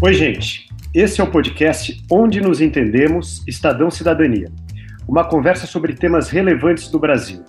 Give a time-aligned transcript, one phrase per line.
[0.00, 0.68] Oi, gente.
[0.94, 4.48] Esse é o podcast Onde Nos Entendemos Estadão Cidadania.
[5.08, 7.44] Uma conversa sobre temas relevantes do Brasil.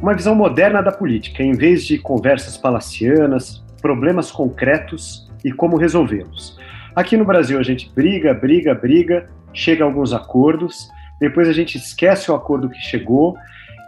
[0.00, 6.58] Uma visão moderna da política, em vez de conversas palacianas, problemas concretos e como resolvê-los.
[6.96, 10.88] Aqui no Brasil a gente briga, briga, briga, chega a alguns acordos,
[11.20, 13.36] depois a gente esquece o acordo que chegou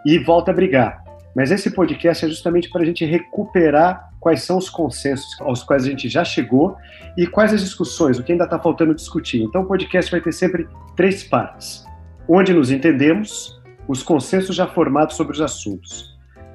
[0.04, 1.01] e volta a brigar.
[1.34, 5.84] Mas esse podcast é justamente para a gente recuperar quais são os consensos aos quais
[5.84, 6.76] a gente já chegou
[7.16, 9.42] e quais as discussões, o que ainda está faltando discutir.
[9.42, 11.84] Então o podcast vai ter sempre três partes:
[12.28, 16.12] onde nos entendemos, os consensos já formados sobre os assuntos.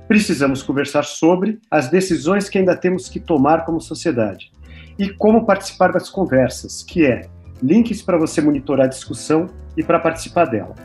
[0.08, 4.52] Precisamos conversar sobre as decisões que ainda temos que tomar como sociedade
[4.98, 7.28] e como participar das conversas, que é
[7.62, 10.76] links para você monitorar a discussão e para participar dela.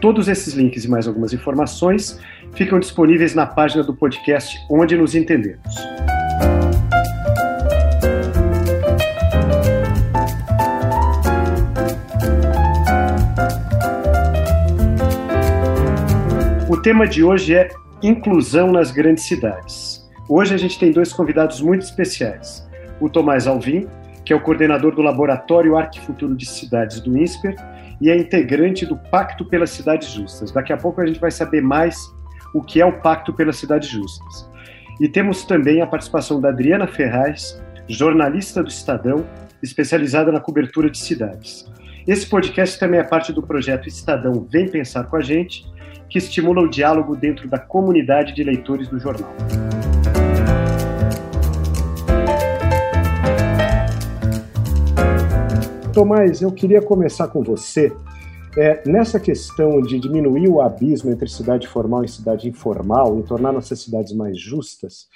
[0.00, 2.18] Todos esses links e mais algumas informações
[2.54, 5.74] ficam disponíveis na página do podcast Onde Nos Entendemos.
[16.66, 17.68] O tema de hoje é
[18.02, 20.08] inclusão nas grandes cidades.
[20.26, 22.66] Hoje a gente tem dois convidados muito especiais.
[22.98, 23.86] O Tomás Alvim,
[24.24, 27.54] que é o coordenador do Laboratório Arquifuturo de Cidades do INSPER
[28.00, 30.50] e é integrante do Pacto pelas Cidades Justas.
[30.50, 31.96] Daqui a pouco a gente vai saber mais
[32.54, 34.50] o que é o Pacto pelas Cidades Justas.
[35.00, 39.26] E temos também a participação da Adriana Ferraz, jornalista do Estadão,
[39.62, 41.70] especializada na cobertura de cidades.
[42.06, 45.64] Esse podcast também é parte do projeto Estadão Vem Pensar com a Gente,
[46.08, 49.34] que estimula o diálogo dentro da comunidade de leitores do jornal.
[55.92, 57.92] Tomás, eu queria começar com você.
[58.56, 63.52] É, nessa questão de diminuir o abismo entre cidade formal e cidade informal e tornar
[63.52, 65.08] nossas cidades mais justas,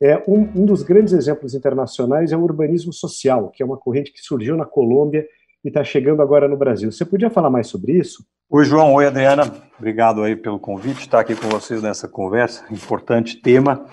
[0.00, 4.12] é, um, um dos grandes exemplos internacionais é o urbanismo social, que é uma corrente
[4.12, 5.26] que surgiu na Colômbia
[5.64, 6.92] e está chegando agora no Brasil.
[6.92, 8.24] Você podia falar mais sobre isso?
[8.48, 8.94] Oi, João.
[8.94, 9.52] Oi, Adriana.
[9.78, 12.64] Obrigado aí pelo convite, estar aqui com vocês nessa conversa.
[12.70, 13.84] Importante tema.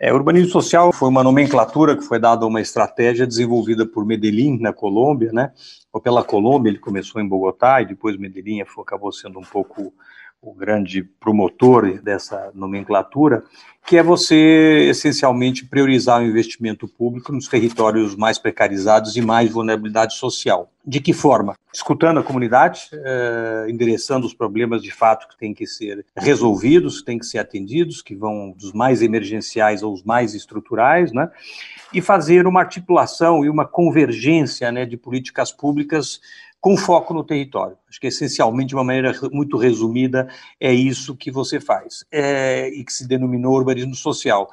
[0.00, 4.56] É, urbanismo social foi uma nomenclatura que foi dada a uma estratégia desenvolvida por Medellín,
[4.60, 5.52] na Colômbia, né?
[5.92, 9.92] Ou pela Colômbia, ele começou em Bogotá e depois Medellín acabou sendo um pouco
[10.40, 13.42] o grande promotor dessa nomenclatura,
[13.84, 20.14] que é você essencialmente priorizar o investimento público nos territórios mais precarizados e mais vulnerabilidade
[20.14, 20.70] social.
[20.86, 21.54] De que forma?
[21.72, 27.06] Escutando a comunidade, eh, endereçando os problemas de fato que têm que ser resolvidos, que
[27.06, 31.30] têm que ser atendidos, que vão dos mais emergenciais aos mais estruturais, né?
[31.92, 36.20] E fazer uma articulação e uma convergência né, de políticas públicas
[36.60, 37.76] com foco no território.
[37.88, 40.28] Acho que essencialmente, de uma maneira muito resumida,
[40.60, 44.50] é isso que você faz, é, e que se denominou urbanismo social.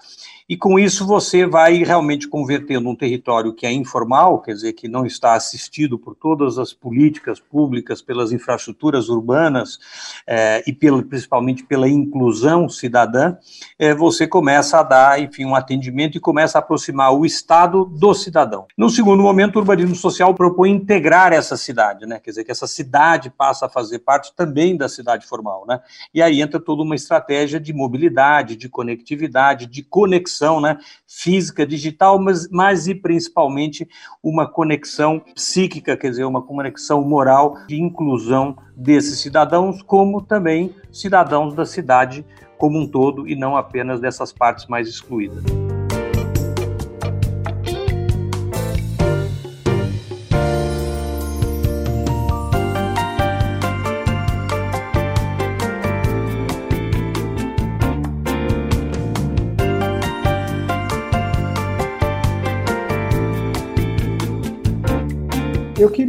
[0.48, 4.88] E com isso você vai realmente convertendo um território que é informal, quer dizer, que
[4.88, 9.80] não está assistido por todas as políticas públicas, pelas infraestruturas urbanas
[10.28, 13.36] é, e pelo, principalmente pela inclusão cidadã,
[13.80, 18.14] é, você começa a dar, enfim, um atendimento e começa a aproximar o Estado do
[18.14, 18.68] cidadão.
[18.78, 22.20] No segundo momento, o urbanismo social propõe integrar essa cidade, né?
[22.20, 25.66] quer dizer, que essa cidade passa a fazer parte também da cidade formal.
[25.68, 25.80] Né?
[26.14, 30.78] E aí entra toda uma estratégia de mobilidade, de conectividade, de conexão conexão né,
[31.08, 33.88] física, digital, mas, mas e principalmente
[34.24, 41.54] uma conexão psíquica, quer dizer, uma conexão moral de inclusão desses cidadãos, como também cidadãos
[41.54, 42.26] da cidade
[42.58, 45.65] como um todo e não apenas dessas partes mais excluídas.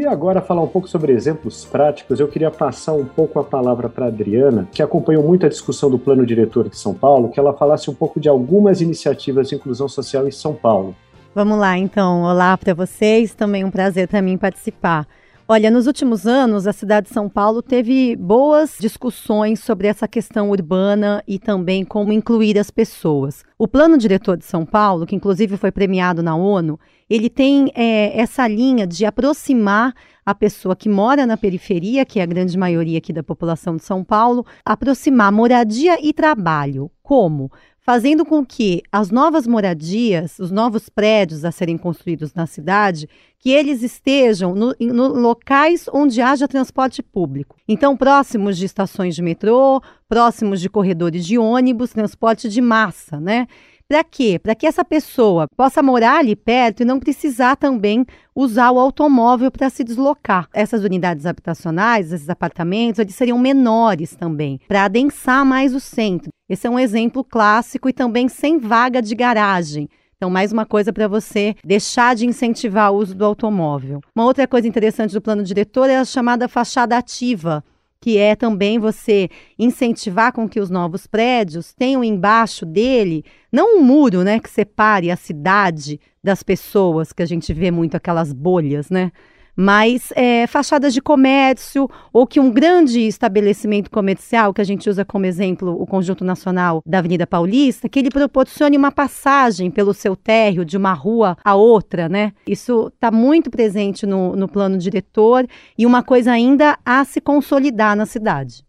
[0.06, 2.20] Queria agora falar um pouco sobre exemplos práticos.
[2.20, 5.90] Eu queria passar um pouco a palavra para a Adriana, que acompanhou muito a discussão
[5.90, 9.56] do plano diretor de São Paulo, que ela falasse um pouco de algumas iniciativas de
[9.56, 10.94] inclusão social em São Paulo.
[11.34, 12.22] Vamos lá, então.
[12.22, 13.34] Olá para vocês.
[13.34, 15.08] Também um prazer para mim participar.
[15.48, 20.50] Olha, nos últimos anos, a cidade de São Paulo teve boas discussões sobre essa questão
[20.50, 23.44] urbana e também como incluir as pessoas.
[23.58, 28.18] O Plano Diretor de São Paulo, que inclusive foi premiado na ONU, ele tem é,
[28.18, 29.94] essa linha de aproximar
[30.24, 33.84] a pessoa que mora na periferia, que é a grande maioria aqui da população de
[33.84, 36.90] São Paulo, aproximar moradia e trabalho.
[37.02, 37.50] Como?
[37.86, 43.48] fazendo com que as novas moradias, os novos prédios a serem construídos na cidade, que
[43.48, 47.54] eles estejam no, no, locais onde haja transporte público.
[47.68, 53.46] Então, próximos de estações de metrô, próximos de corredores de ônibus, transporte de massa, né?
[53.88, 54.36] Para quê?
[54.42, 58.04] Para que essa pessoa possa morar ali perto e não precisar também
[58.34, 60.48] usar o automóvel para se deslocar.
[60.52, 66.30] Essas unidades habitacionais, esses apartamentos, eles seriam menores também, para adensar mais o centro.
[66.48, 69.88] Esse é um exemplo clássico e também sem vaga de garagem.
[70.16, 74.00] Então, mais uma coisa para você deixar de incentivar o uso do automóvel.
[74.16, 77.62] Uma outra coisa interessante do plano diretor é a chamada fachada ativa,
[78.06, 83.82] que é também você incentivar com que os novos prédios tenham embaixo dele não um
[83.82, 88.90] muro, né, que separe a cidade das pessoas, que a gente vê muito aquelas bolhas,
[88.90, 89.10] né?
[89.56, 95.04] Mas é, fachadas de comércio ou que um grande estabelecimento comercial, que a gente usa
[95.04, 100.14] como exemplo o Conjunto Nacional da Avenida Paulista, que ele proporcione uma passagem pelo seu
[100.14, 102.32] térreo de uma rua a outra, né?
[102.46, 105.46] Isso está muito presente no, no plano diretor
[105.78, 108.65] e uma coisa ainda a se consolidar na cidade.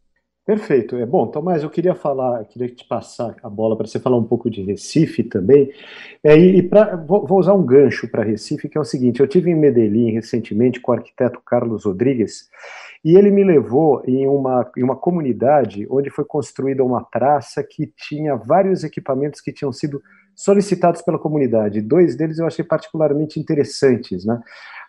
[0.48, 0.96] Perfeito.
[0.96, 4.24] É bom, Tomás, eu queria falar, queria te passar a bola para você falar um
[4.24, 5.70] pouco de Recife também.
[6.24, 9.28] É, e, pra, vou, vou, usar um gancho para Recife, que é o seguinte: eu
[9.28, 12.48] tive em Medellín recentemente com o arquiteto Carlos Rodrigues
[13.04, 17.92] e ele me levou em uma, em uma comunidade onde foi construída uma praça que
[17.98, 20.02] tinha vários equipamentos que tinham sido
[20.34, 21.82] solicitados pela comunidade.
[21.82, 24.40] Dois deles eu achei particularmente interessantes, né?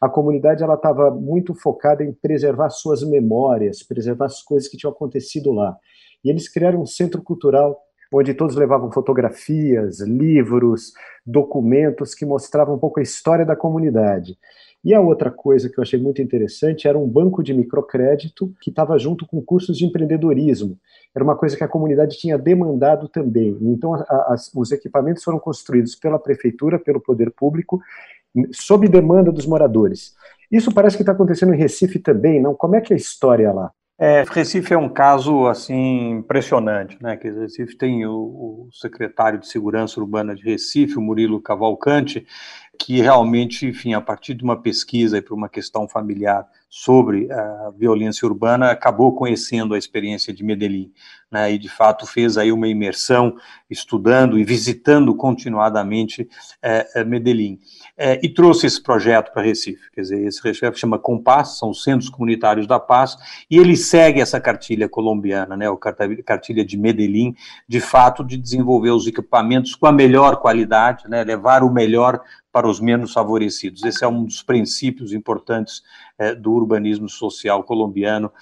[0.01, 4.93] A comunidade ela estava muito focada em preservar suas memórias, preservar as coisas que tinham
[4.93, 5.77] acontecido lá.
[6.25, 7.81] E eles criaram um centro cultural
[8.13, 10.93] onde todos levavam fotografias, livros,
[11.27, 14.39] documentos que mostravam um pouco a história da comunidade.
[14.85, 18.71] E a outra coisa que eu achei muito interessante era um banco de microcrédito que
[18.71, 20.79] estava junto com cursos de empreendedorismo.
[21.15, 23.59] Era uma coisa que a comunidade tinha demandado também.
[23.61, 27.81] Então, a, a, os equipamentos foram construídos pela prefeitura, pelo poder público,
[28.53, 30.15] sob demanda dos moradores.
[30.51, 32.55] Isso parece que está acontecendo em Recife também, não?
[32.55, 33.71] Como é que é a história lá?
[34.01, 37.17] É, Recife é um caso assim impressionante, né?
[37.17, 42.25] Que Recife tem o, o, secretário de Segurança Urbana de Recife, o Murilo Cavalcante,
[42.79, 47.71] que realmente, enfim, a partir de uma pesquisa e por uma questão familiar sobre a
[47.77, 50.93] violência urbana, acabou conhecendo a experiência de Medellín,
[51.31, 53.37] né, e de fato fez aí uma imersão
[53.71, 56.29] estudando e visitando continuadamente
[56.63, 57.59] é, é Medellín,
[57.97, 61.83] é, e trouxe esse projeto para Recife, quer dizer, esse projeto chama Compass, são os
[61.83, 63.17] Centros Comunitários da Paz,
[63.51, 67.35] e ele segue essa cartilha colombiana, né, o cartilha de Medellín,
[67.67, 72.21] de fato de desenvolver os equipamentos com a melhor qualidade, né, levar o melhor
[72.53, 73.85] para os menos favorecidos.
[73.85, 75.83] Esse é um dos princípios importantes
[76.19, 78.33] é, do urbanismo social colombiano.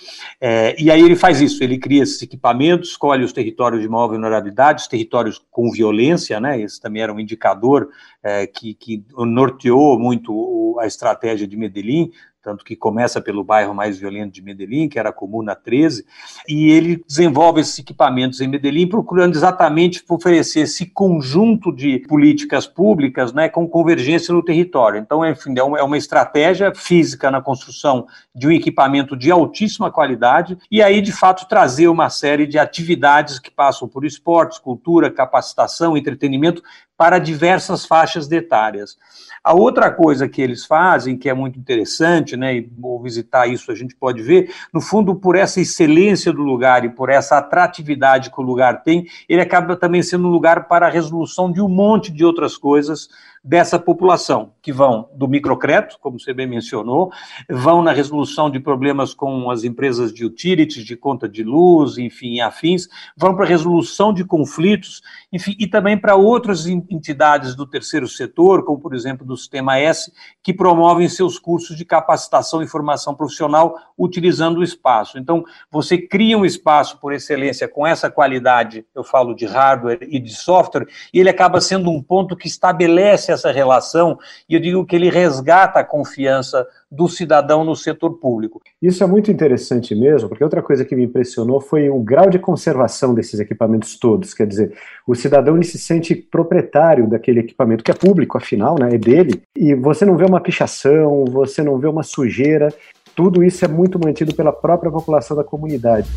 [0.41, 4.09] É, e aí ele faz isso, ele cria esses equipamentos, escolhe os territórios de maior
[4.09, 6.61] vulnerabilidade, os territórios com violência, né?
[6.61, 7.89] Esse também era um indicador
[8.23, 12.11] é, que, que norteou muito a estratégia de Medellín,
[12.47, 16.07] tanto que começa pelo bairro mais violento de Medellín, que era a Comuna 13,
[16.49, 23.33] e ele desenvolve esses equipamentos em Medellín, procurando exatamente oferecer esse conjunto de políticas públicas
[23.33, 25.01] né, com convergência no território.
[25.01, 30.57] Então, enfim, é é uma estratégia física na construção de um equipamento de altíssima qualidade,
[30.71, 35.97] e aí, de fato, trazer uma série de atividades que passam por esportes, cultura, capacitação,
[35.97, 36.63] entretenimento,
[36.97, 38.97] para diversas faixas etárias.
[39.45, 43.71] A outra coisa que eles fazem, que é muito interessante, né, e vou visitar isso,
[43.71, 48.31] a gente pode ver, no fundo, por essa excelência do lugar e por essa atratividade
[48.31, 51.69] que o lugar tem, ele acaba também sendo um lugar para a resolução de um
[51.69, 53.09] monte de outras coisas
[53.47, 57.13] dessa população, que vão do microcrédito, como você bem mencionou,
[57.49, 62.41] vão na resolução de problemas com as empresas de utilities, de conta de luz, enfim,
[62.41, 65.01] afins, vão para resolução de conflitos,
[65.33, 70.13] enfim, e também para outras entidades do terceiro setor, como por exemplo do Sistema S,
[70.43, 75.19] que promovem seus cursos de capacitação e formação profissional utilizando o espaço.
[75.19, 80.19] Então, você cria um espaço por excelência com essa qualidade, eu falo de hardware e
[80.19, 84.85] de software, e ele acaba sendo um ponto que estabelece essa relação, e eu digo
[84.85, 88.61] que ele resgata a confiança do cidadão no setor público.
[88.81, 92.39] Isso é muito interessante mesmo, porque outra coisa que me impressionou foi o grau de
[92.39, 94.35] conservação desses equipamentos todos.
[94.35, 94.75] Quer dizer,
[95.07, 99.75] o cidadão se sente proprietário daquele equipamento, que é público, afinal, né, é dele, e
[99.75, 102.73] você não vê uma pichação, você não vê uma sujeira,
[103.15, 106.09] tudo isso é muito mantido pela própria população da comunidade.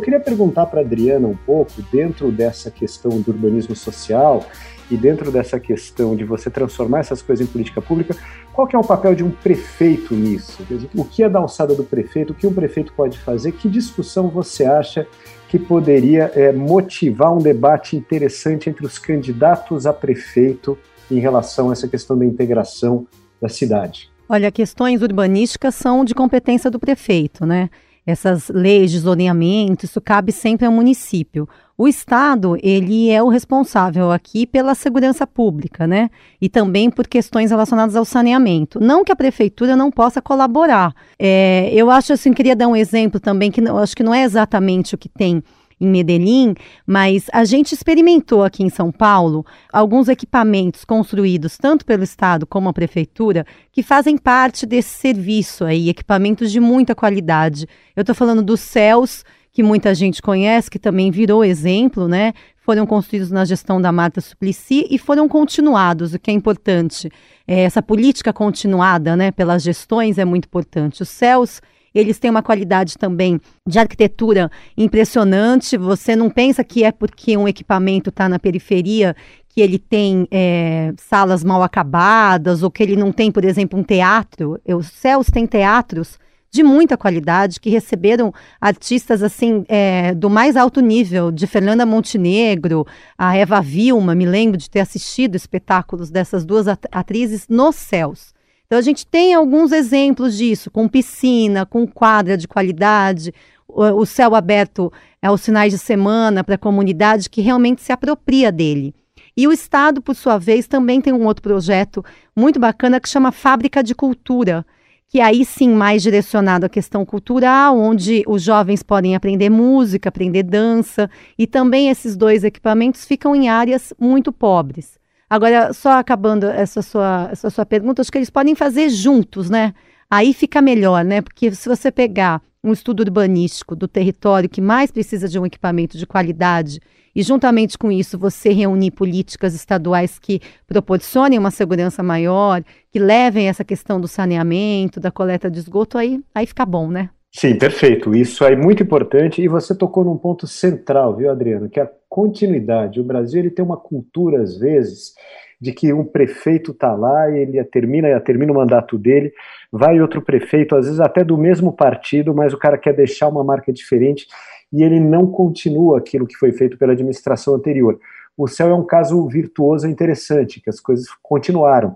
[0.00, 4.46] Eu queria perguntar para a Adriana um pouco, dentro dessa questão do urbanismo social,
[4.90, 8.16] e dentro dessa questão de você transformar essas coisas em política pública,
[8.50, 10.66] qual que é o papel de um prefeito nisso?
[10.96, 12.32] O que é da alçada do prefeito?
[12.32, 13.52] O que um prefeito pode fazer?
[13.52, 15.06] Que discussão você acha
[15.50, 20.78] que poderia é, motivar um debate interessante entre os candidatos a prefeito
[21.10, 23.06] em relação a essa questão da integração
[23.38, 24.10] da cidade?
[24.26, 27.68] Olha, questões urbanísticas são de competência do prefeito, né?
[28.06, 31.48] Essas leis de zoneamento, isso cabe sempre ao município.
[31.76, 36.10] O Estado, ele é o responsável aqui pela segurança pública, né?
[36.38, 38.78] E também por questões relacionadas ao saneamento.
[38.78, 40.92] Não que a prefeitura não possa colaborar.
[41.18, 44.24] É, eu acho assim, queria dar um exemplo também, que eu acho que não é
[44.24, 45.42] exatamente o que tem
[45.80, 46.54] em Medellín,
[46.86, 52.68] mas a gente experimentou aqui em São Paulo alguns equipamentos construídos tanto pelo Estado como
[52.68, 57.66] a Prefeitura que fazem parte desse serviço aí, equipamentos de muita qualidade.
[57.96, 62.32] Eu estou falando dos céus que muita gente conhece, que também virou exemplo, né?
[62.62, 67.10] Foram construídos na gestão da Marta Suplicy e foram continuados, o que é importante.
[67.46, 71.02] É, essa política continuada, né, pelas gestões é muito importante.
[71.02, 71.60] Os céus
[71.94, 75.76] eles têm uma qualidade também de arquitetura impressionante.
[75.76, 79.14] Você não pensa que é porque um equipamento está na periferia
[79.48, 83.82] que ele tem é, salas mal acabadas ou que ele não tem, por exemplo, um
[83.82, 84.60] teatro.
[84.66, 86.18] Os céus têm teatros
[86.50, 92.84] de muita qualidade, que receberam artistas assim é, do mais alto nível, de Fernanda Montenegro,
[93.16, 98.34] a Eva Vilma, me lembro de ter assistido espetáculos dessas duas atrizes nos céus.
[98.70, 103.34] Então a gente tem alguns exemplos disso, com piscina, com quadra de qualidade,
[103.66, 108.52] o, céu aberto é os finais de semana para a comunidade que realmente se apropria
[108.52, 108.94] dele.
[109.36, 112.04] E o Estado, por sua vez, também tem um outro projeto
[112.36, 114.64] muito bacana que chama Fábrica de Cultura,
[115.08, 120.44] que aí sim mais direcionado à questão cultural, onde os jovens podem aprender música, aprender
[120.44, 124.99] dança, e também esses dois equipamentos ficam em áreas muito pobres.
[125.30, 129.72] Agora, só acabando essa sua, essa sua pergunta, acho que eles podem fazer juntos, né?
[130.10, 131.22] Aí fica melhor, né?
[131.22, 135.96] Porque se você pegar um estudo urbanístico do território que mais precisa de um equipamento
[135.96, 136.80] de qualidade
[137.14, 143.48] e juntamente com isso você reunir políticas estaduais que proporcionem uma segurança maior, que levem
[143.48, 147.08] essa questão do saneamento, da coleta de esgoto, aí, aí fica bom, né?
[147.32, 148.12] Sim, perfeito.
[148.12, 153.00] Isso é muito importante e você tocou num ponto central, viu, Adriano, que é continuidade.
[153.00, 155.14] O Brasil ele tem uma cultura às vezes
[155.60, 159.32] de que um prefeito está lá ele termina, termina o mandato dele,
[159.70, 163.44] vai outro prefeito, às vezes até do mesmo partido, mas o cara quer deixar uma
[163.44, 164.26] marca diferente
[164.72, 168.00] e ele não continua aquilo que foi feito pela administração anterior.
[168.36, 171.94] O céu é um caso virtuoso e interessante, que as coisas continuaram.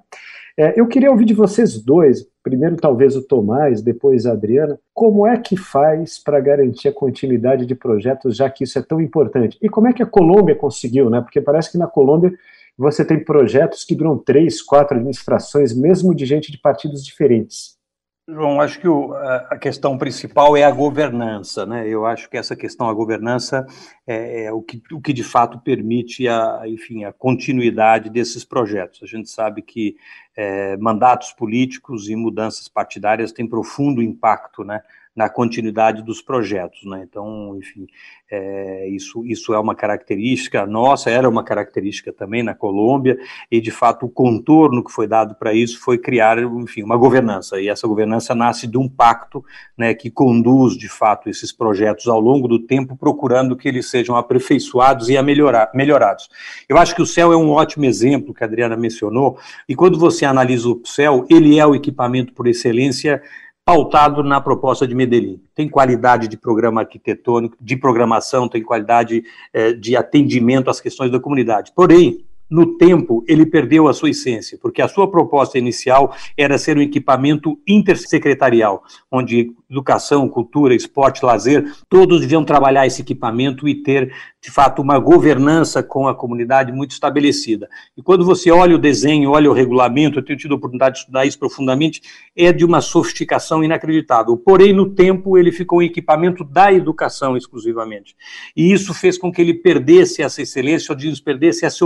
[0.56, 5.26] É, eu queria ouvir de vocês dois, primeiro talvez o Tomás, depois a Adriana, como
[5.26, 9.58] é que faz para garantir a continuidade de projetos, já que isso é tão importante?
[9.60, 11.20] E como é que a Colômbia conseguiu, né?
[11.20, 12.32] Porque parece que na Colômbia
[12.78, 17.76] você tem projetos que duram três, quatro administrações, mesmo de gente de partidos diferentes.
[18.26, 21.86] João, acho que o, a questão principal é a governança, né?
[21.86, 23.66] Eu acho que essa questão, a governança,
[24.06, 29.02] é, é, o, que, o que de fato permite a, enfim, a continuidade desses projetos.
[29.02, 29.96] A gente sabe que
[30.34, 34.80] é, mandatos políticos e mudanças partidárias têm profundo impacto, né?
[35.14, 37.06] Na continuidade dos projetos, né?
[37.08, 37.86] Então, enfim,
[38.30, 43.16] é, isso, isso é uma característica nossa, era uma característica também na Colômbia,
[43.50, 47.60] e de fato o contorno que foi dado para isso foi criar, enfim, uma governança,
[47.60, 49.44] e essa governança nasce de um pacto,
[49.78, 54.16] né, que conduz de fato esses projetos ao longo do tempo, procurando que eles sejam
[54.16, 56.28] aperfeiçoados e melhorar, melhorados.
[56.68, 59.96] Eu acho que o CEL é um ótimo exemplo que a Adriana mencionou, e quando
[59.96, 63.22] você analisa o CEL, ele é o equipamento por excelência
[63.64, 65.40] pautado na proposta de Medellín.
[65.54, 71.18] Tem qualidade de programa arquitetônico, de programação, tem qualidade é, de atendimento às questões da
[71.18, 71.72] comunidade.
[71.74, 76.76] Porém, no tempo, ele perdeu a sua essência, porque a sua proposta inicial era ser
[76.76, 84.12] um equipamento intersecretarial, onde educação, cultura, esporte, lazer, todos deviam trabalhar esse equipamento e ter,
[84.40, 87.68] de fato, uma governança com a comunidade muito estabelecida.
[87.96, 91.00] E quando você olha o desenho, olha o regulamento, eu tenho tido a oportunidade de
[91.00, 92.02] estudar isso profundamente,
[92.36, 94.36] é de uma sofisticação inacreditável.
[94.36, 98.14] Porém, no tempo, ele ficou um equipamento da educação exclusivamente.
[98.56, 101.84] E isso fez com que ele perdesse essa excelência, ou perdesse essa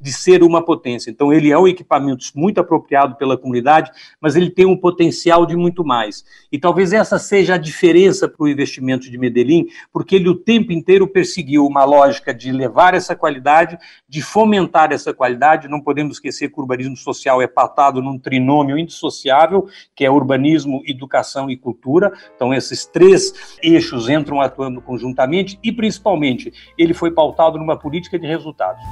[0.00, 1.10] de ser uma potência.
[1.10, 3.90] Então, ele é um equipamento muito apropriado pela comunidade,
[4.20, 6.24] mas ele tem um potencial de muito mais.
[6.50, 10.72] E talvez essa seja a diferença para o investimento de Medellín, porque ele o tempo
[10.72, 13.78] inteiro perseguiu uma lógica de levar essa qualidade,
[14.08, 15.68] de fomentar essa qualidade.
[15.68, 20.82] Não podemos esquecer que o urbanismo social é patado num trinômio indissociável, que é urbanismo,
[20.86, 22.12] educação e cultura.
[22.34, 28.26] Então, esses três eixos entram atuando conjuntamente e, principalmente, ele foi pautado numa política de
[28.26, 28.82] resultados.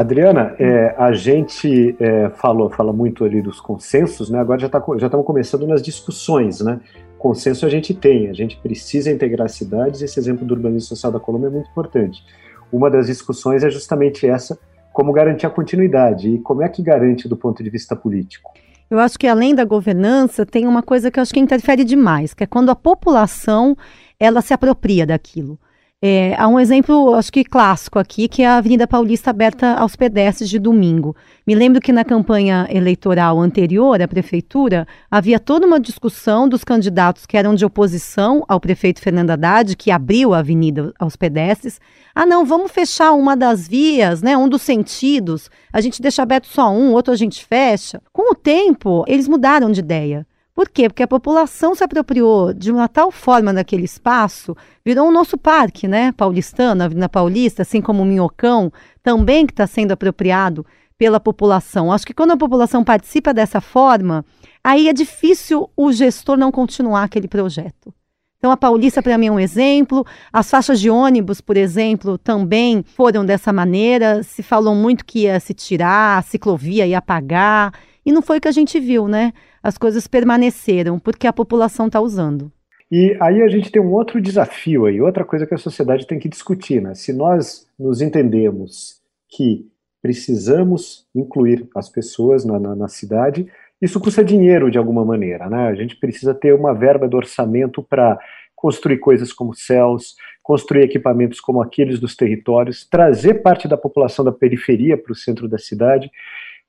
[0.00, 4.40] Adriana, é, a gente é, falou, fala muito ali dos consensos, né?
[4.40, 6.80] Agora já, tá, já estamos começando nas discussões, né?
[7.18, 11.20] Consenso a gente tem, a gente precisa integrar cidades, esse exemplo do urbanismo social da
[11.20, 12.24] Colômbia é muito importante.
[12.72, 14.58] Uma das discussões é justamente essa,
[14.90, 18.50] como garantir a continuidade e como é que garante do ponto de vista político.
[18.88, 22.32] Eu acho que além da governança, tem uma coisa que eu acho que interfere demais,
[22.32, 23.76] que é quando a população
[24.18, 25.58] ela se apropria daquilo.
[26.02, 29.94] É, há um exemplo, acho que clássico aqui, que é a Avenida Paulista aberta aos
[29.94, 31.14] pedestres de domingo.
[31.46, 37.26] Me lembro que na campanha eleitoral anterior à prefeitura, havia toda uma discussão dos candidatos
[37.26, 41.78] que eram de oposição ao prefeito Fernando Haddad, que abriu a avenida aos pedestres.
[42.14, 45.50] Ah, não, vamos fechar uma das vias, né, um dos sentidos.
[45.70, 48.00] A gente deixa aberto só um, outro a gente fecha.
[48.10, 50.26] Com o tempo, eles mudaram de ideia.
[50.60, 50.90] Por quê?
[50.90, 55.88] Porque a população se apropriou de uma tal forma daquele espaço, virou o nosso parque,
[55.88, 56.12] né?
[56.12, 58.70] Paulistano, Avenida Paulista, assim como o Minhocão,
[59.02, 60.66] também que está sendo apropriado
[60.98, 61.90] pela população.
[61.90, 64.22] Acho que quando a população participa dessa forma,
[64.62, 67.90] aí é difícil o gestor não continuar aquele projeto.
[68.36, 70.04] Então, a Paulista, para mim, é um exemplo.
[70.30, 74.22] As faixas de ônibus, por exemplo, também foram dessa maneira.
[74.22, 77.72] Se falou muito que ia se tirar, a ciclovia ia pagar.
[78.04, 79.32] E não foi o que a gente viu, né?
[79.62, 82.50] as coisas permaneceram, porque a população está usando.
[82.90, 86.18] E aí a gente tem um outro desafio aí, outra coisa que a sociedade tem
[86.18, 86.94] que discutir, né?
[86.94, 89.68] Se nós nos entendemos que
[90.02, 93.46] precisamos incluir as pessoas na, na, na cidade,
[93.80, 95.68] isso custa dinheiro de alguma maneira, né?
[95.68, 98.18] A gente precisa ter uma verba do orçamento para
[98.56, 104.32] construir coisas como céus, construir equipamentos como aqueles dos territórios, trazer parte da população da
[104.32, 106.10] periferia para o centro da cidade.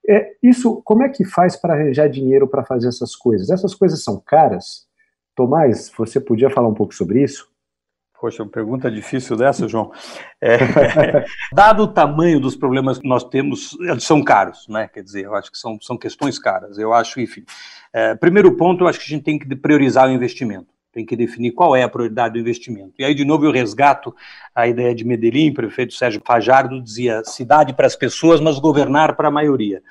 [0.10, 3.50] É, isso, como é que faz para arranjar dinheiro para fazer essas coisas?
[3.50, 4.88] Essas coisas são caras?
[5.36, 7.50] Tomás, você podia falar um pouco sobre isso?
[8.20, 9.92] Poxa, uma pergunta difícil dessa, João.
[10.40, 10.58] É,
[11.54, 14.88] dado o tamanho dos problemas que nós temos, eles são caros, né?
[14.88, 16.78] Quer dizer, eu acho que são, são questões caras.
[16.78, 17.44] Eu acho, enfim.
[17.92, 21.16] É, primeiro ponto, eu acho que a gente tem que priorizar o investimento tem que
[21.16, 22.94] definir qual é a prioridade do investimento.
[23.00, 24.14] E aí, de novo, eu resgato
[24.54, 29.16] a ideia de Medellín, o prefeito Sérgio Fajardo dizia cidade para as pessoas, mas governar
[29.16, 29.82] para a maioria.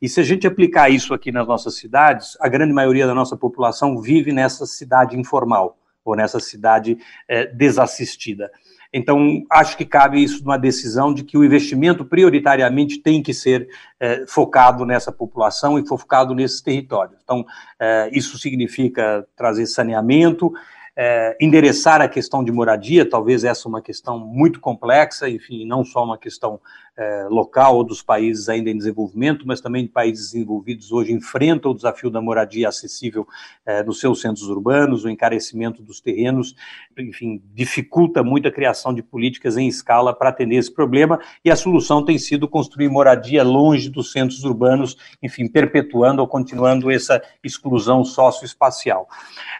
[0.00, 3.36] E se a gente aplicar isso aqui nas nossas cidades, a grande maioria da nossa
[3.36, 6.96] população vive nessa cidade informal, ou nessa cidade
[7.28, 8.50] é, desassistida.
[8.92, 13.68] Então, acho que cabe isso numa decisão de que o investimento prioritariamente tem que ser
[13.98, 17.18] é, focado nessa população e focado nesses territórios.
[17.22, 17.44] Então,
[17.78, 20.52] é, isso significa trazer saneamento,
[20.96, 25.84] é, endereçar a questão de moradia, talvez essa é uma questão muito complexa, enfim, não
[25.84, 26.58] só uma questão
[26.96, 31.70] é, local ou dos países ainda em desenvolvimento, mas também de países desenvolvidos hoje enfrentam
[31.70, 33.26] o desafio da moradia acessível
[33.66, 36.54] é, nos seus centros urbanos, o encarecimento dos terrenos,
[36.98, 41.56] enfim, dificulta muito a criação de políticas em escala para atender esse problema, e a
[41.56, 48.04] solução tem sido construir moradia longe dos centros urbanos, enfim, perpetuando ou continuando essa exclusão
[48.04, 49.06] socioespacial.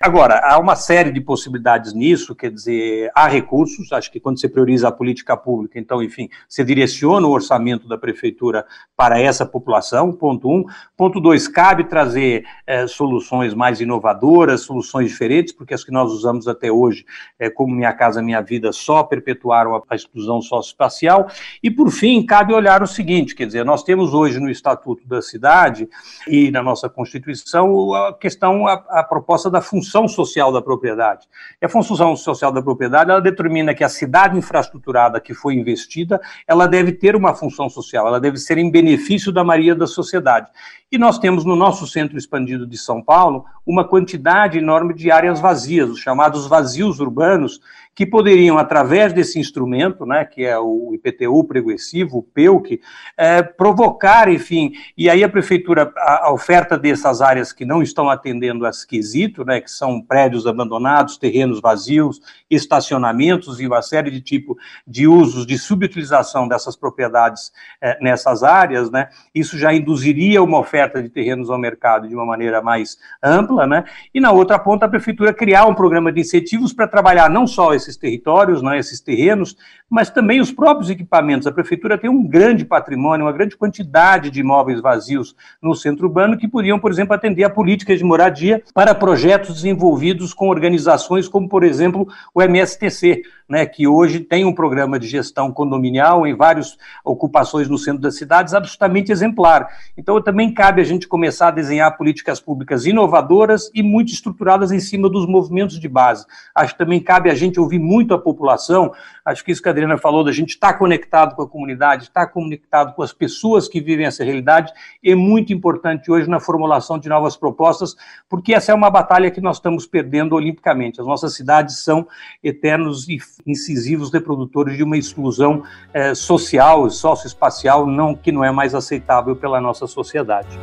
[0.01, 4.49] Agora, há uma série de possibilidades nisso, quer dizer, há recursos, acho que quando você
[4.49, 8.65] prioriza a política pública, então, enfim, você direciona no orçamento da prefeitura
[8.97, 10.65] para essa população, ponto um.
[10.97, 16.47] Ponto dois, cabe trazer é, soluções mais inovadoras, soluções diferentes, porque as que nós usamos
[16.47, 17.05] até hoje,
[17.39, 21.27] é, como Minha Casa Minha Vida, só perpetuaram a, exclusão socioespacial.
[21.62, 25.21] E, por fim, cabe olhar o seguinte, quer dizer, nós temos hoje no Estatuto da
[25.21, 25.89] Cidade
[26.29, 31.27] e na nossa Constituição a questão, a, a proposta da função social da propriedade.
[31.61, 36.21] E a função social da propriedade, ela determina que a cidade infraestruturada que foi investida,
[36.47, 40.49] ela deve ter uma função social, ela deve ser em benefício da maioria da sociedade.
[40.91, 45.41] E nós temos no nosso centro expandido de São Paulo uma quantidade enorme de áreas
[45.41, 47.61] vazias, os chamados vazios urbanos,
[47.97, 52.79] que poderiam, através desse instrumento, né, que é o IPTU progressivo, o PEUC,
[53.17, 58.11] é, provocar, enfim, e aí a prefeitura, a, a, oferta dessas áreas que não estão
[58.11, 64.21] atendendo a esquisito, né, que são prédios abandonados, terrenos vazios, estacionamentos e uma série de
[64.21, 70.59] tipo de usos de subutilização dessas propriedades é, nessas áreas, né, isso já induziria uma
[70.59, 74.85] oferta de terrenos ao mercado de uma maneira mais ampla, né, e na outra ponta
[74.85, 78.79] a prefeitura criar um programa de incentivos para trabalhar não só esse esses territórios, né,
[78.79, 79.57] esses terrenos,
[79.88, 81.46] mas também os próprios equipamentos.
[81.46, 86.37] A prefeitura tem um grande patrimônio, uma grande quantidade de imóveis vazios no centro urbano
[86.37, 91.49] que poderiam, por exemplo, atender a políticas de moradia para projetos desenvolvidos com organizações como,
[91.49, 96.77] por exemplo, o MSTC, né, que hoje tem um programa de gestão condominial em várias
[97.05, 99.69] ocupações no centro das cidades absolutamente exemplar.
[99.97, 104.81] Então, também cabe a gente começar a desenhar políticas públicas inovadoras e muito estruturadas em
[104.81, 106.27] cima dos movimentos de base.
[106.55, 108.93] Acho que também cabe a gente ouvir muito a população.
[109.25, 112.05] Acho que isso que a Adriana falou, da gente estar tá conectado com a comunidade,
[112.05, 114.73] estar tá conectado com as pessoas que vivem essa realidade,
[115.05, 117.95] é muito importante hoje na formulação de novas propostas,
[118.29, 121.01] porque essa é uma batalha que nós estamos perdendo olimpicamente.
[121.01, 122.07] As nossas cidades são
[122.43, 128.75] eternos e incisivos reprodutores de uma exclusão eh, social, socioespacial, não, que não é mais
[128.75, 130.59] aceitável pela nossa sociedade.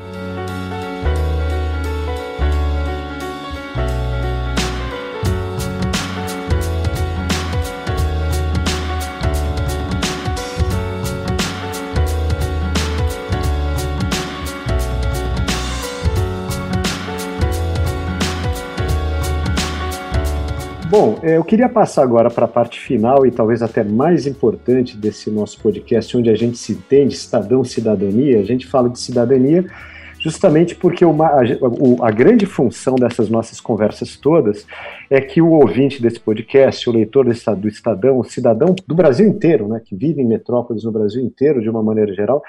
[21.24, 25.58] Eu queria passar agora para a parte final e talvez até mais importante desse nosso
[25.62, 28.42] podcast, onde a gente se entende, cidadão, cidadania.
[28.42, 29.66] A gente fala de cidadania
[30.20, 31.42] justamente porque uma, a,
[32.02, 34.66] a, grande função dessas nossas conversas todas
[35.10, 37.26] é que o ouvinte desse podcast, o leitor
[37.58, 41.62] do Estadão, o cidadão do Brasil inteiro, né, que vive em metrópoles no Brasil inteiro
[41.62, 42.42] de uma maneira geral,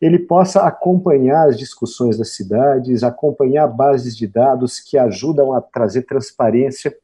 [0.00, 6.02] ele possa acompanhar as discussões das cidades, acompanhar bases de dados que ajudam a trazer
[6.02, 6.94] transparência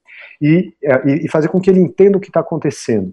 [0.41, 3.13] e, é, e fazer com que ele entenda o que está acontecendo.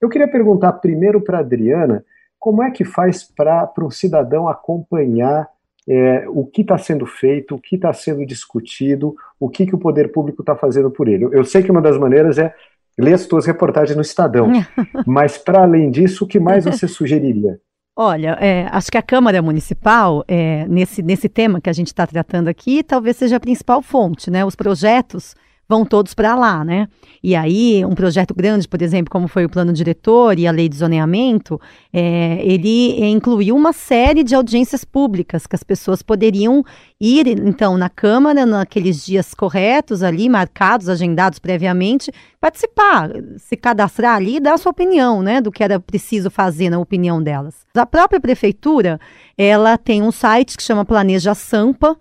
[0.00, 2.04] Eu queria perguntar primeiro para a Adriana
[2.38, 5.48] como é que faz para um cidadão acompanhar
[5.88, 9.78] é, o que está sendo feito, o que está sendo discutido, o que, que o
[9.78, 11.24] poder público está fazendo por ele.
[11.32, 12.54] Eu sei que uma das maneiras é
[12.98, 14.50] ler as suas reportagens no Estadão,
[15.06, 17.58] mas para além disso, o que mais você sugeriria?
[17.96, 22.04] Olha, é, acho que a Câmara Municipal, é, nesse, nesse tema que a gente está
[22.06, 24.44] tratando aqui, talvez seja a principal fonte, né?
[24.44, 25.36] Os projetos
[25.68, 26.88] vão todos para lá, né?
[27.22, 30.68] E aí, um projeto grande, por exemplo, como foi o plano diretor e a lei
[30.68, 31.58] de zoneamento,
[31.92, 36.62] é, ele incluiu uma série de audiências públicas que as pessoas poderiam
[37.00, 44.36] ir, então, na Câmara, naqueles dias corretos ali, marcados, agendados previamente, participar, se cadastrar ali
[44.36, 47.54] e dar a sua opinião, né, do que era preciso fazer na opinião delas.
[47.74, 49.00] A própria prefeitura,
[49.36, 51.96] ela tem um site que chama Planeja Sampa,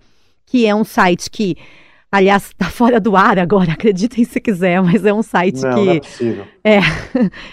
[0.46, 1.56] que é um site que
[2.14, 5.86] Aliás, está fora do ar agora, acreditem se quiser, mas é um site não, que.
[5.86, 6.46] Não é possível.
[6.66, 6.80] É,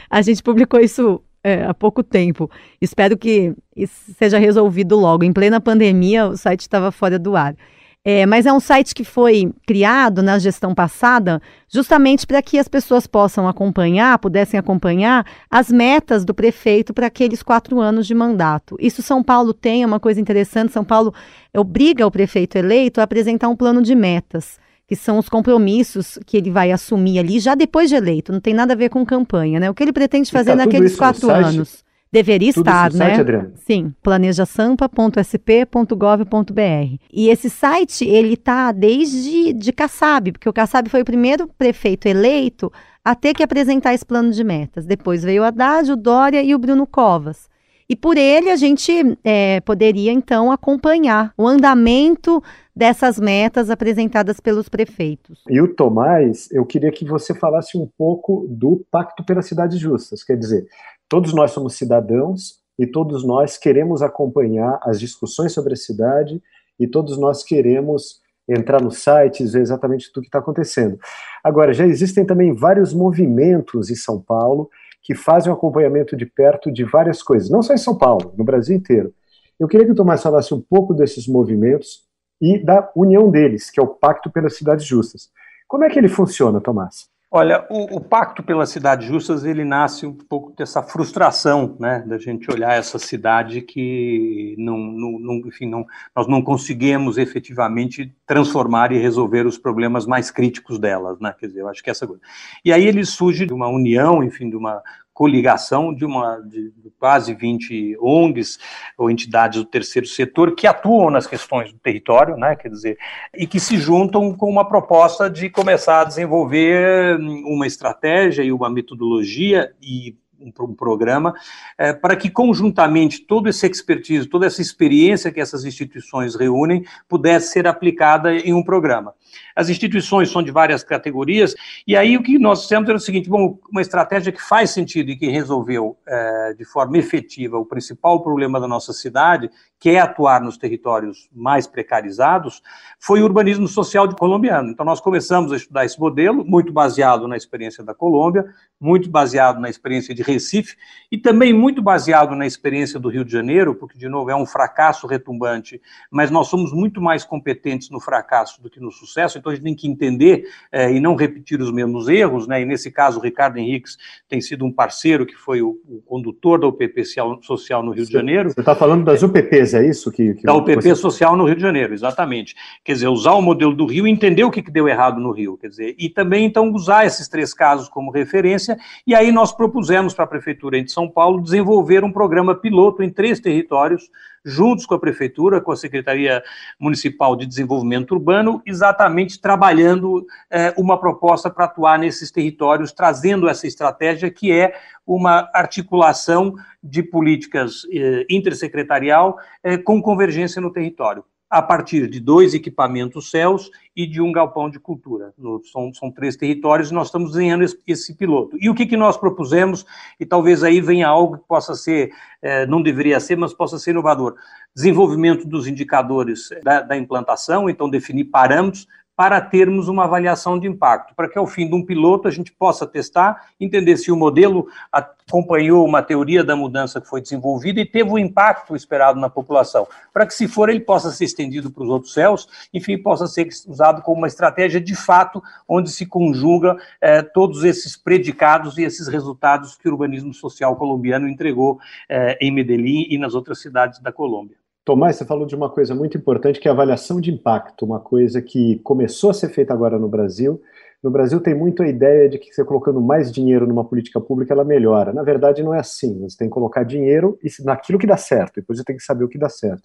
[0.08, 2.48] a gente publicou isso é, há pouco tempo.
[2.80, 5.24] Espero que isso seja resolvido logo.
[5.24, 7.56] Em plena pandemia, o site estava fora do ar.
[8.02, 12.66] É, mas é um site que foi criado na gestão passada justamente para que as
[12.66, 18.74] pessoas possam acompanhar, pudessem acompanhar as metas do prefeito para aqueles quatro anos de mandato.
[18.80, 20.72] Isso São Paulo tem, é uma coisa interessante.
[20.72, 21.12] São Paulo
[21.54, 26.36] obriga o prefeito eleito a apresentar um plano de metas que são os compromissos que
[26.36, 29.60] ele vai assumir ali já depois de eleito, não tem nada a ver com campanha,
[29.60, 29.70] né?
[29.70, 31.84] O que ele pretende fazer tá naqueles quatro anos.
[32.12, 33.14] Deveria Tudo estar, né?
[33.14, 33.52] Site?
[33.64, 36.96] Sim, planejasampa.sp.gov.br.
[37.12, 42.08] E esse site, ele tá desde de Kassab, porque o Kassab foi o primeiro prefeito
[42.08, 42.72] eleito
[43.04, 44.86] a ter que apresentar esse plano de metas.
[44.86, 47.48] Depois veio o Haddad, o Dória e o Bruno Covas.
[47.88, 48.92] E por ele a gente
[49.24, 52.42] é, poderia então acompanhar o andamento
[52.74, 55.42] dessas metas apresentadas pelos prefeitos.
[55.48, 60.22] E o Tomás, eu queria que você falasse um pouco do Pacto pelas Cidades Justas,
[60.22, 60.66] quer dizer,
[61.10, 66.40] Todos nós somos cidadãos e todos nós queremos acompanhar as discussões sobre a cidade
[66.78, 71.00] e todos nós queremos entrar nos sites, ver exatamente tudo que está acontecendo.
[71.42, 74.70] Agora, já existem também vários movimentos em São Paulo
[75.02, 78.44] que fazem um acompanhamento de perto de várias coisas, não só em São Paulo, no
[78.44, 79.12] Brasil inteiro.
[79.58, 82.04] Eu queria que o Tomás falasse um pouco desses movimentos
[82.40, 85.28] e da união deles, que é o Pacto pelas Cidades Justas.
[85.66, 87.10] Como é que ele funciona, Tomás?
[87.32, 92.18] Olha, o, o, Pacto pelas Cidades Justas, ele nasce um pouco dessa frustração, né, da
[92.18, 98.90] gente olhar essa cidade que não, não, não, enfim, não, nós não conseguimos efetivamente transformar
[98.90, 102.20] e resolver os problemas mais críticos delas, né, quer dizer, eu acho que essa coisa.
[102.64, 104.82] E aí ele surge de uma união, enfim, de uma
[105.20, 108.58] coligação de, uma, de, quase 20 ONGs
[108.96, 112.96] ou entidades do terceiro setor que atuam nas questões do território, né, quer dizer,
[113.36, 118.70] e que se juntam com uma proposta de começar a desenvolver uma estratégia e uma
[118.70, 121.34] metodologia e um, um programa,
[121.76, 127.52] é, para que conjuntamente todo esse expertise, toda essa experiência que essas instituições reúnem pudesse
[127.52, 129.14] ser aplicada em um programa.
[129.54, 131.54] As instituições são de várias categorias,
[131.86, 135.10] e aí o que nós fizemos era o seguinte: bom, uma estratégia que faz sentido
[135.10, 140.42] e que resolveu é, de forma efetiva o principal problema da nossa cidade, quer atuar
[140.42, 142.62] nos territórios mais precarizados,
[142.98, 144.70] foi o urbanismo social de colombiano.
[144.70, 148.44] Então, nós começamos a estudar esse modelo, muito baseado na experiência da Colômbia,
[148.78, 150.76] muito baseado na experiência de Recife
[151.10, 154.46] e também muito baseado na experiência do Rio de Janeiro, porque, de novo, é um
[154.46, 159.50] fracasso retumbante, mas nós somos muito mais competentes no fracasso do que no sucesso, então
[159.50, 162.60] a gente tem que entender eh, e não repetir os mesmos erros, né?
[162.60, 163.96] E nesse caso, o Ricardo Henriques
[164.28, 167.02] tem sido um parceiro que foi o, o condutor da UPP
[167.42, 168.50] Social no Rio de Janeiro.
[168.50, 170.10] Você está falando das UPPs, é isso?
[170.10, 170.94] Que, que da UPP você...
[170.94, 172.54] Social no Rio de Janeiro, exatamente.
[172.84, 175.32] Quer dizer, usar o modelo do Rio e entender o que, que deu errado no
[175.32, 179.52] Rio, quer dizer, e também, então, usar esses três casos como referência, e aí nós
[179.52, 184.10] propusemos para a Prefeitura de São Paulo desenvolver um programa piloto em três territórios,
[184.44, 186.42] juntos com a Prefeitura, com a Secretaria
[186.78, 193.66] Municipal de Desenvolvimento Urbano, exatamente trabalhando eh, uma proposta para atuar nesses territórios, trazendo essa
[193.66, 194.74] estratégia que é
[195.14, 202.54] uma articulação de políticas eh, intersecretarial eh, com convergência no território a partir de dois
[202.54, 205.34] equipamentos céus e de um galpão de cultura.
[205.36, 208.56] No, são, são, três territórios e nós estamos desenhando esse, esse, piloto.
[208.60, 209.84] E o que, que nós propusemos,
[210.20, 213.90] e talvez aí venha algo que possa ser, eh, não deveria ser, mas possa ser
[213.90, 214.36] inovador.
[214.76, 218.86] Desenvolvimento dos indicadores da, da implantação, então definir parâmetros,
[219.20, 222.50] para termos uma avaliação de impacto, para que ao fim de um piloto a gente
[222.50, 227.84] possa testar, entender se o modelo acompanhou uma teoria da mudança que foi desenvolvida e
[227.84, 231.82] teve o impacto esperado na população, para que se for ele possa ser estendido para
[231.82, 236.78] os outros céus, enfim, possa ser usado como uma estratégia de fato, onde se conjuga
[236.98, 241.78] eh, todos esses predicados e esses resultados que o urbanismo social colombiano entregou
[242.08, 244.59] eh, em Medellín e nas outras cidades da Colômbia.
[244.90, 248.00] Tomás, você falou de uma coisa muito importante que é a avaliação de impacto, uma
[248.00, 250.60] coisa que começou a ser feita agora no Brasil.
[251.00, 254.52] No Brasil tem muito a ideia de que você colocando mais dinheiro numa política pública
[254.52, 255.12] ela melhora.
[255.12, 256.18] Na verdade não é assim.
[256.22, 258.56] Você tem que colocar dinheiro naquilo que dá certo.
[258.56, 259.82] Depois você tem que saber o que dá certo.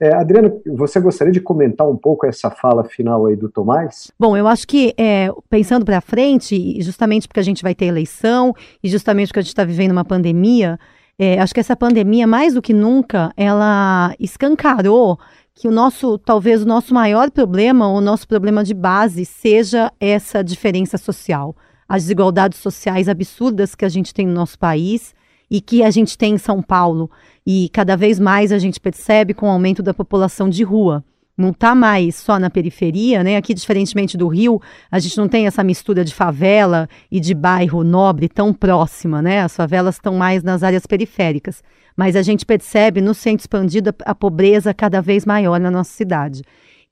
[0.00, 4.12] É, Adriano, você gostaria de comentar um pouco essa fala final aí do Tomás?
[4.16, 8.54] Bom, eu acho que é, pensando para frente, justamente porque a gente vai ter eleição
[8.80, 10.78] e justamente porque a gente está vivendo uma pandemia,
[11.18, 15.18] é, acho que essa pandemia, mais do que nunca, ela escancarou
[15.54, 20.44] que o nosso, talvez o nosso maior problema, o nosso problema de base, seja essa
[20.44, 21.56] diferença social.
[21.88, 25.14] As desigualdades sociais absurdas que a gente tem no nosso país
[25.50, 27.10] e que a gente tem em São Paulo.
[27.46, 31.02] E cada vez mais a gente percebe com o aumento da população de rua
[31.36, 33.36] não está mais só na periferia, né?
[33.36, 37.84] Aqui, diferentemente do Rio, a gente não tem essa mistura de favela e de bairro
[37.84, 39.42] nobre tão próxima, né?
[39.42, 41.62] As favelas estão mais nas áreas periféricas.
[41.94, 46.42] Mas a gente percebe no centro expandido a, pobreza cada vez maior na nossa cidade.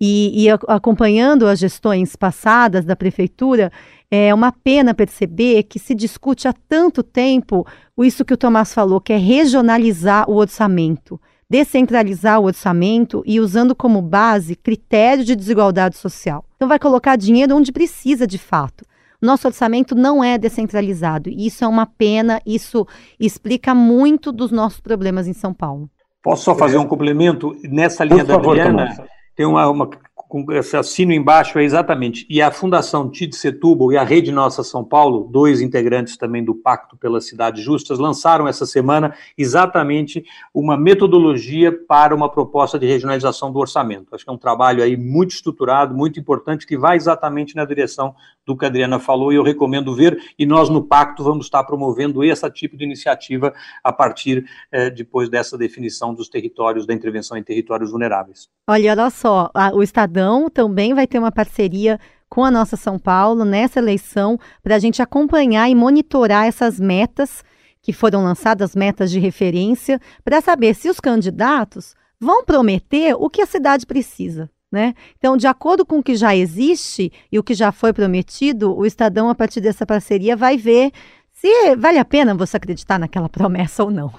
[0.00, 3.70] E, e acompanhando as gestões passadas da prefeitura,
[4.10, 7.66] é uma pena perceber que se discute há tanto tempo
[7.98, 13.74] isso que o Tomás falou, que é regionalizar o orçamento descentralizar o orçamento e usando
[13.74, 16.44] como base critério de desigualdade social.
[16.56, 18.84] Então, vai colocar dinheiro onde precisa de fato.
[19.20, 22.86] Nosso orçamento não é descentralizado e isso é uma pena, isso
[23.18, 25.88] explica muito dos nossos problemas em São Paulo.
[26.22, 27.56] Posso só fazer um complemento?
[27.64, 28.94] Nessa linha Por da favor, Adriana,
[29.36, 29.88] tem uma, uma
[30.34, 32.26] com esse assino embaixo é exatamente.
[32.28, 36.56] E a Fundação Tid Setúbal e a Rede Nossa São Paulo, dois integrantes também do
[36.56, 43.52] Pacto pelas Cidades Justas, lançaram essa semana exatamente uma metodologia para uma proposta de regionalização
[43.52, 44.12] do orçamento.
[44.12, 48.12] Acho que é um trabalho aí muito estruturado, muito importante, que vai exatamente na direção
[48.46, 50.18] do que a Adriana falou e eu recomendo ver.
[50.38, 53.52] E nós no Pacto vamos estar promovendo esse tipo de iniciativa
[53.82, 58.48] a partir eh, depois dessa definição dos territórios, da intervenção em territórios vulneráveis.
[58.68, 62.98] Olha, olha só, a, o Estadão também vai ter uma parceria com a nossa São
[62.98, 67.44] Paulo nessa eleição para a gente acompanhar e monitorar essas metas
[67.80, 73.42] que foram lançadas, metas de referência, para saber se os candidatos vão prometer o que
[73.42, 74.50] a cidade precisa.
[74.74, 74.92] Né?
[75.16, 78.84] Então, de acordo com o que já existe e o que já foi prometido, o
[78.84, 80.90] Estadão, a partir dessa parceria, vai ver
[81.32, 84.12] se vale a pena você acreditar naquela promessa ou não.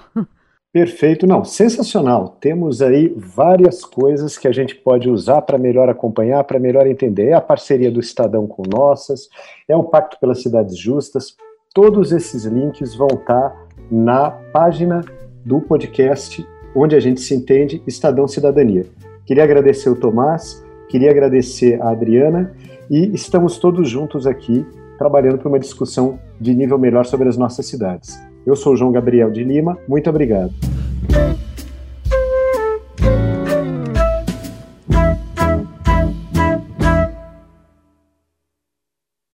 [0.72, 2.38] Perfeito, não, sensacional.
[2.40, 7.28] Temos aí várias coisas que a gente pode usar para melhor acompanhar, para melhor entender.
[7.28, 9.28] É a parceria do Estadão com nossas,
[9.68, 11.36] é o Pacto pelas Cidades Justas.
[11.74, 13.54] Todos esses links vão estar
[13.92, 15.02] na página
[15.46, 18.86] do podcast onde a gente se entende, Estadão Cidadania.
[19.26, 22.54] Queria agradecer o Tomás, queria agradecer a Adriana
[22.90, 24.64] e estamos todos juntos aqui
[25.00, 28.20] trabalhando para uma discussão de nível melhor sobre as nossas cidades.
[28.46, 30.54] Eu sou João Gabriel de Lima, muito obrigado.